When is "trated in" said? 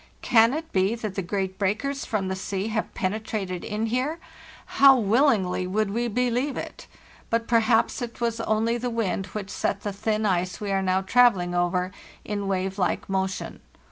3.19-3.85